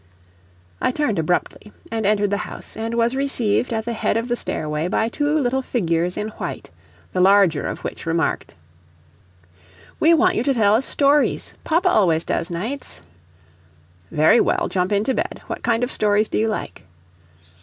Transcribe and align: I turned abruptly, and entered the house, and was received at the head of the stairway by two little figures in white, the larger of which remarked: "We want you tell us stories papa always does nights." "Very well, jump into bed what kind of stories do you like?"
I 0.81 0.89
turned 0.89 1.19
abruptly, 1.19 1.71
and 1.91 2.07
entered 2.07 2.31
the 2.31 2.37
house, 2.37 2.75
and 2.75 2.95
was 2.95 3.15
received 3.15 3.71
at 3.71 3.85
the 3.85 3.93
head 3.93 4.17
of 4.17 4.29
the 4.29 4.35
stairway 4.35 4.87
by 4.87 5.09
two 5.09 5.37
little 5.37 5.61
figures 5.61 6.17
in 6.17 6.29
white, 6.29 6.71
the 7.13 7.21
larger 7.21 7.67
of 7.67 7.83
which 7.83 8.07
remarked: 8.07 8.55
"We 9.99 10.15
want 10.15 10.33
you 10.37 10.41
tell 10.43 10.73
us 10.73 10.87
stories 10.87 11.53
papa 11.63 11.89
always 11.89 12.23
does 12.23 12.49
nights." 12.49 13.03
"Very 14.09 14.39
well, 14.41 14.69
jump 14.69 14.91
into 14.91 15.13
bed 15.13 15.43
what 15.45 15.61
kind 15.61 15.83
of 15.83 15.91
stories 15.91 16.29
do 16.29 16.39
you 16.39 16.47
like?" 16.47 16.81